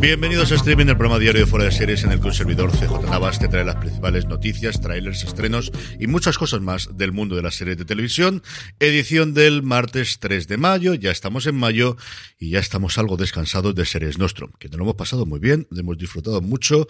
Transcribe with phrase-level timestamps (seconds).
[0.00, 2.72] Bienvenidos a Streaming, el programa diario de Fuera de Series en el que un servidor
[2.72, 7.36] CJ Navas te trae las principales noticias, trailers, estrenos y muchas cosas más del mundo
[7.36, 8.42] de las series de televisión.
[8.78, 11.98] Edición del martes 3 de mayo, ya estamos en mayo
[12.38, 15.66] y ya estamos algo descansados de Series Nostrum, que nos lo hemos pasado muy bien,
[15.76, 16.88] hemos disfrutado mucho,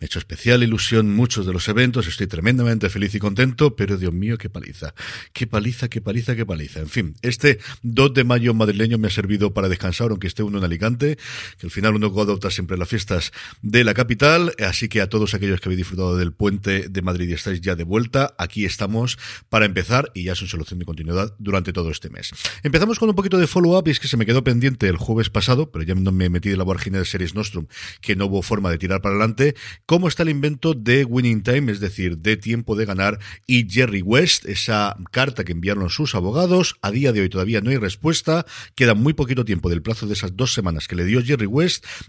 [0.00, 3.96] me ha hecho especial ilusión muchos de los eventos, estoy tremendamente feliz y contento, pero
[3.96, 4.94] Dios mío, qué paliza,
[5.32, 6.80] qué paliza, qué paliza, qué paliza.
[6.80, 10.58] En fin, este 2 de mayo madrileño me ha servido para descansar, aunque esté uno
[10.58, 11.18] en Alicante,
[11.58, 15.34] que al final uno adopta siempre las fiestas de la capital, así que a todos
[15.34, 19.18] aquellos que habéis disfrutado del puente de Madrid y estáis ya de vuelta, aquí estamos
[19.50, 22.32] para empezar y ya es una solución de continuidad durante todo este mes.
[22.62, 25.28] Empezamos con un poquito de follow-up y es que se me quedó pendiente el jueves
[25.28, 27.66] pasado, pero ya no me metí de la vorágine de Series Nostrum,
[28.00, 31.70] que no hubo forma de tirar para adelante, cómo está el invento de Winning Time,
[31.70, 36.76] es decir, de tiempo de ganar y Jerry West, esa carta que enviaron sus abogados,
[36.80, 40.14] a día de hoy todavía no hay respuesta, queda muy poquito tiempo del plazo de
[40.14, 41.57] esas dos semanas que le dio Jerry West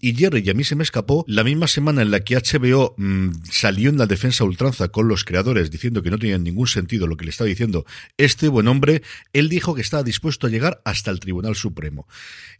[0.00, 2.94] y Jerry, y a mí se me escapó, la misma semana en la que HBO
[2.96, 7.06] mm, salió en la defensa ultranza con los creadores diciendo que no tenía ningún sentido
[7.06, 7.84] lo que le estaba diciendo
[8.16, 12.06] este buen hombre, él dijo que estaba dispuesto a llegar hasta el Tribunal Supremo.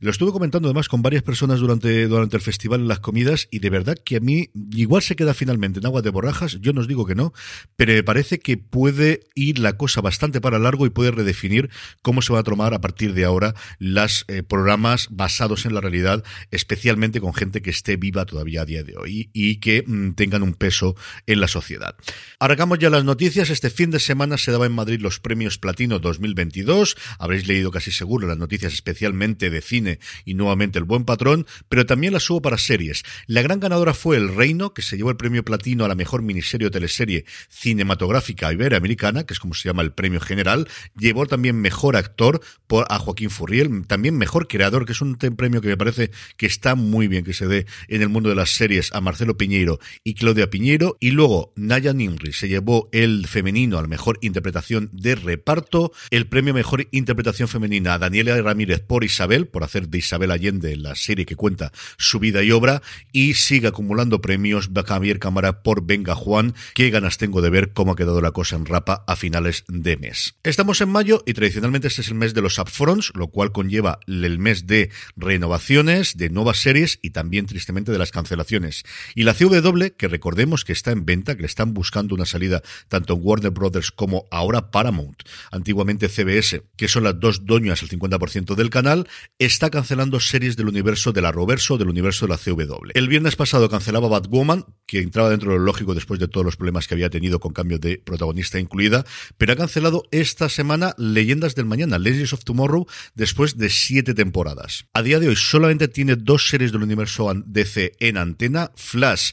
[0.01, 3.61] Lo estuve comentando además con varias personas durante, durante el festival en las comidas y
[3.61, 6.81] de verdad que a mí igual se queda finalmente en agua de borrajas, yo no
[6.81, 7.33] os digo que no,
[7.77, 11.71] pero me parece que puede ir la cosa bastante para largo y puede redefinir
[12.03, 15.81] cómo se van a tomar a partir de ahora los eh, programas basados en la
[15.81, 16.72] realidad, especialmente
[17.21, 20.55] con gente que esté viva todavía a día de hoy y que mm, tengan un
[20.55, 21.97] peso en la sociedad.
[22.39, 23.51] Arrancamos ya las noticias.
[23.51, 26.97] Este fin de semana se daba en Madrid los premios Platino 2022.
[27.19, 31.87] Habréis leído casi seguro las noticias especialmente de cine y nuevamente El Buen Patrón, pero
[31.87, 33.03] también las hubo para series.
[33.27, 36.23] La gran ganadora fue El Reino, que se llevó el premio Platino a la mejor
[36.23, 40.69] miniserie o teleserie cinematográfica iberoamericana, que es como se llama el premio general.
[40.97, 42.41] Llevó también mejor actor
[42.89, 46.62] a Joaquín Furriel, también mejor creador, que es un premio que me parece que está
[46.75, 50.15] muy bien que se dé en el mundo de las series a Marcelo Piñeiro y
[50.15, 50.97] Claudia Piñeiro.
[51.01, 56.27] Y luego Naya Nimri se llevó el femenino a la mejor interpretación de reparto, el
[56.27, 60.95] premio mejor interpretación femenina a Daniela Ramírez por Isabel, por hacer de Isabel Allende la
[60.95, 66.15] serie que cuenta su vida y obra, y sigue acumulando premios Javier Cámara por Venga
[66.15, 66.55] Juan.
[66.75, 69.97] Qué ganas tengo de ver cómo ha quedado la cosa en Rapa a finales de
[69.97, 70.35] mes.
[70.43, 74.01] Estamos en mayo y tradicionalmente este es el mes de los upfronts, lo cual conlleva
[74.07, 78.83] el mes de renovaciones, de nuevas series y también tristemente de las cancelaciones.
[79.15, 82.63] Y la CW, que recordemos que está en venta, que le están buscando una salida
[82.89, 85.23] tanto Warner Brothers como ahora Paramount,
[85.53, 89.07] antiguamente CBS, que son las dos dueñas al 50% del canal,
[89.39, 92.91] está cancelando series del universo de la Roverso, del universo de la CW.
[92.95, 96.57] El viernes pasado cancelaba Batwoman, que entraba dentro de lo lógico después de todos los
[96.57, 99.05] problemas que había tenido con cambio de protagonista incluida,
[99.39, 104.87] pero ha cancelado esta semana Leyendas del Mañana, Legends of Tomorrow, después de siete temporadas.
[104.93, 109.33] A día de hoy solamente tiene dos series del universo DC en antena, Flash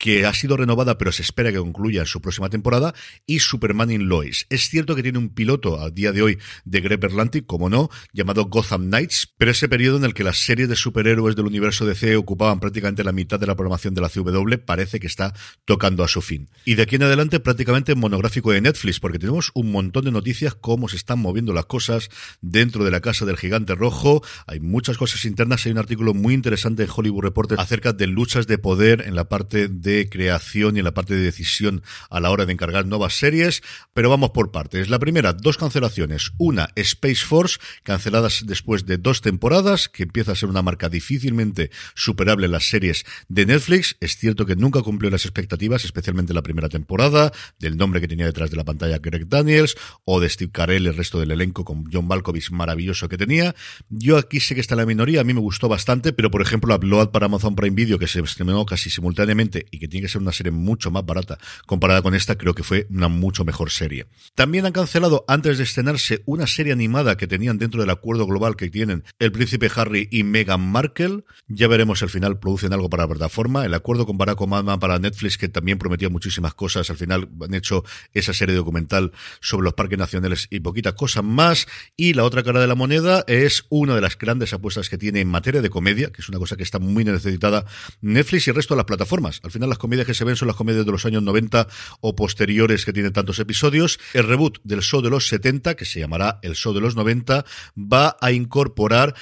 [0.00, 2.94] que ha sido renovada pero se espera que concluya en su próxima temporada,
[3.26, 4.46] y Superman in Lois.
[4.48, 7.90] Es cierto que tiene un piloto a día de hoy de Greg Berlanti, como no,
[8.12, 11.84] llamado Gotham Knights, pero ese periodo en el que las series de superhéroes del universo
[11.84, 15.34] DC ocupaban prácticamente la mitad de la programación de la CW parece que está
[15.66, 16.48] tocando a su fin.
[16.64, 20.54] Y de aquí en adelante prácticamente monográfico de Netflix, porque tenemos un montón de noticias
[20.54, 22.08] cómo se están moviendo las cosas
[22.40, 24.22] dentro de la casa del gigante rojo.
[24.46, 28.46] Hay muchas cosas internas, hay un artículo muy interesante en Hollywood Reporter acerca de luchas
[28.46, 32.20] de poder en la parte de de creación y en la parte de decisión a
[32.20, 33.62] la hora de encargar nuevas series,
[33.92, 34.88] pero vamos por partes.
[34.88, 36.32] La primera, dos cancelaciones.
[36.38, 41.70] Una, Space Force, canceladas después de dos temporadas, que empieza a ser una marca difícilmente
[41.94, 43.96] superable en las series de Netflix.
[44.00, 48.26] Es cierto que nunca cumplió las expectativas, especialmente la primera temporada, del nombre que tenía
[48.26, 51.84] detrás de la pantalla Greg Daniels, o de Steve Carell, el resto del elenco con
[51.92, 53.54] John Malkovich maravilloso que tenía.
[53.88, 56.74] Yo aquí sé que está la minoría, a mí me gustó bastante, pero por ejemplo,
[56.74, 60.22] Upload para Amazon Prime Video, que se estrenó casi simultáneamente y que tiene que ser
[60.22, 64.06] una serie mucho más barata comparada con esta, creo que fue una mucho mejor serie.
[64.36, 68.56] También han cancelado antes de estrenarse una serie animada que tenían dentro del acuerdo global
[68.56, 71.24] que tienen el príncipe Harry y Meghan Markle.
[71.48, 73.64] Ya veremos al final producen algo para la plataforma.
[73.64, 77.54] El acuerdo con Barack Obama para Netflix, que también prometía muchísimas cosas, al final han
[77.54, 81.66] hecho esa serie documental sobre los parques nacionales y poquitas cosas más.
[81.96, 85.20] Y la otra cara de la moneda es una de las grandes apuestas que tiene
[85.20, 87.64] en materia de comedia, que es una cosa que está muy necesitada
[88.00, 89.40] Netflix y el resto de las plataformas.
[89.42, 91.66] Al final las comedias que se ven son las comedias de los años 90
[92.00, 93.98] o posteriores que tienen tantos episodios.
[94.12, 97.44] El reboot del show de los 70, que se llamará el show de los 90,
[97.76, 99.14] va a incorporar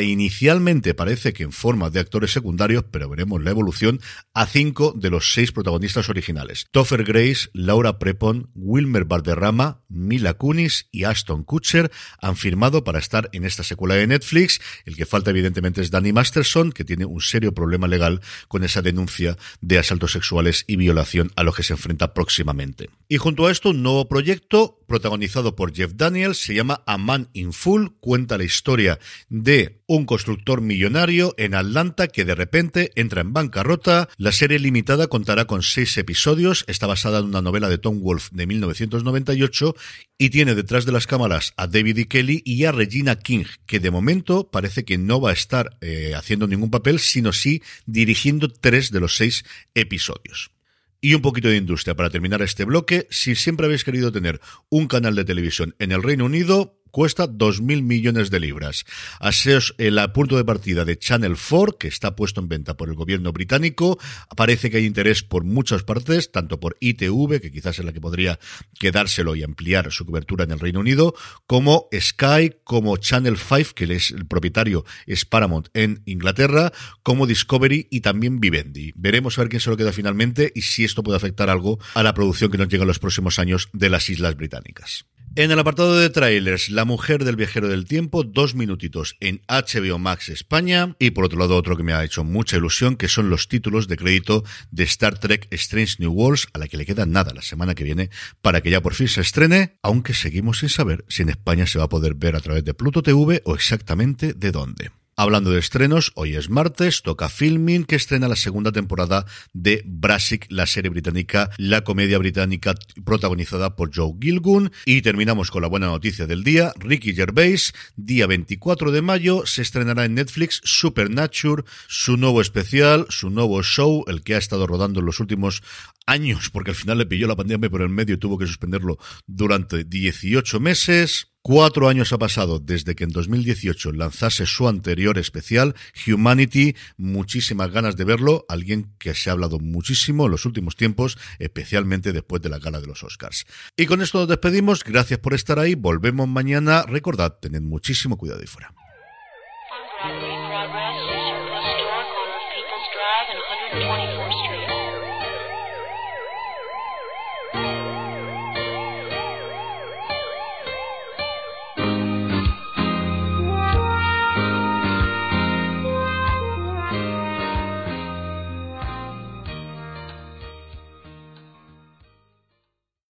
[0.00, 4.00] inicialmente parece que en forma de actores secundarios, pero veremos la evolución,
[4.34, 6.66] a cinco de los seis protagonistas originales.
[6.70, 11.90] Topher Grace, Laura Prepon, Wilmer Valderrama, Mila Kunis y Ashton Kutcher
[12.20, 14.60] han firmado para estar en esta secuela de Netflix.
[14.84, 18.82] El que falta evidentemente es Danny Masterson, que tiene un serio problema legal con esa
[18.82, 22.90] denuncia de asaltos sexuales y violación a los que se enfrenta próximamente.
[23.08, 27.28] Y junto a esto, un nuevo proyecto protagonizado por Jeff Daniels, se llama A Man
[27.32, 28.98] in Full, cuenta la historia
[29.28, 34.08] de un constructor millonario en Atlanta que de repente entra en bancarrota.
[34.16, 38.30] La serie limitada contará con seis episodios, está basada en una novela de Tom Wolfe
[38.32, 39.74] de 1998
[40.18, 42.08] y tiene detrás de las cámaras a David E.
[42.08, 46.14] Kelly y a Regina King, que de momento parece que no va a estar eh,
[46.14, 49.44] haciendo ningún papel, sino sí dirigiendo tres de los seis
[49.74, 50.55] episodios.
[51.00, 53.06] Y un poquito de industria para terminar este bloque.
[53.10, 57.82] Si siempre habéis querido tener un canal de televisión en el Reino Unido, cuesta 2.000
[57.82, 58.86] millones de libras.
[59.20, 62.94] Aseos el punto de partida de Channel 4, que está puesto en venta por el
[62.94, 63.98] gobierno británico.
[64.34, 68.00] Parece que hay interés por muchas partes, tanto por ITV, que quizás es la que
[68.00, 68.38] podría
[68.78, 71.14] quedárselo y ampliar su cobertura en el Reino Unido,
[71.46, 76.72] como Sky, como Channel 5, que es el propietario es Paramount en Inglaterra,
[77.02, 78.94] como Discovery y también Vivendi.
[78.96, 82.02] Veremos a ver quién se lo queda finalmente y si esto puede afectar algo a
[82.02, 85.04] la producción que nos llega en los próximos años de las Islas Británicas.
[85.38, 89.98] En el apartado de trailers, La mujer del viajero del tiempo, dos minutitos en HBO
[89.98, 90.96] Max España.
[90.98, 93.86] Y por otro lado, otro que me ha hecho mucha ilusión, que son los títulos
[93.86, 97.42] de crédito de Star Trek Strange New Worlds, a la que le queda nada la
[97.42, 98.08] semana que viene
[98.40, 101.78] para que ya por fin se estrene, aunque seguimos sin saber si en España se
[101.78, 104.90] va a poder ver a través de Pluto TV o exactamente de dónde.
[105.18, 109.24] Hablando de estrenos, hoy es martes, toca Filming, que estrena la segunda temporada
[109.54, 114.70] de Brassic, la serie británica, la comedia británica protagonizada por Joe Gilgun.
[114.84, 116.74] Y terminamos con la buena noticia del día.
[116.78, 123.30] Ricky Gervais, día 24 de mayo, se estrenará en Netflix Supernature, su nuevo especial, su
[123.30, 125.62] nuevo show, el que ha estado rodando en los últimos
[126.06, 128.98] años, porque al final le pilló la pandemia por el medio y tuvo que suspenderlo
[129.26, 131.28] durante 18 meses.
[131.46, 136.74] Cuatro años ha pasado desde que en 2018 lanzase su anterior especial, Humanity.
[136.96, 138.44] Muchísimas ganas de verlo.
[138.48, 142.80] Alguien que se ha hablado muchísimo en los últimos tiempos, especialmente después de la gala
[142.80, 143.46] de los Oscars.
[143.76, 144.82] Y con esto nos despedimos.
[144.82, 145.76] Gracias por estar ahí.
[145.76, 146.82] Volvemos mañana.
[146.82, 148.74] Recordad, tened muchísimo cuidado y fuera.